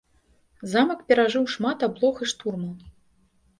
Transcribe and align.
Замак 0.71 1.01
перажыў 1.13 1.45
шмат 1.57 1.87
аблог 1.91 2.15
і 2.25 2.31
штурмаў. 2.35 2.75